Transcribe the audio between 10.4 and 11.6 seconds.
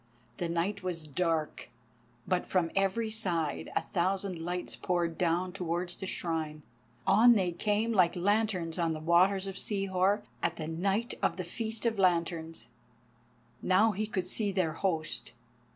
at the night of the